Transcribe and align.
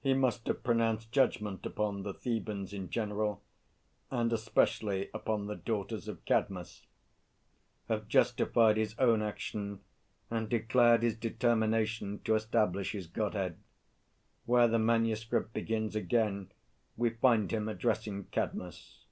He 0.00 0.14
must 0.14 0.46
have 0.46 0.64
pronounced 0.64 1.12
judgment 1.12 1.66
upon 1.66 2.02
the 2.02 2.14
Thebans 2.14 2.72
in 2.72 2.88
general, 2.88 3.42
and 4.10 4.32
especially 4.32 5.10
upon 5.12 5.44
the 5.46 5.56
daughters 5.56 6.08
of_ 6.08 6.24
CADMUS, 6.24 6.86
_have 7.90 8.08
justified 8.08 8.78
his 8.78 8.94
own 8.98 9.20
action, 9.20 9.80
and 10.30 10.48
declared 10.48 11.02
his 11.02 11.16
determination 11.16 12.20
to 12.20 12.34
establish 12.34 12.92
his 12.92 13.08
godhead. 13.08 13.58
Where 14.46 14.68
the 14.68 14.78
MS. 14.78 15.26
begins 15.52 15.94
again, 15.94 16.50
we 16.96 17.10
find 17.10 17.50
him 17.50 17.66
addressing_ 17.66 18.30
CADMUS. 18.30 19.04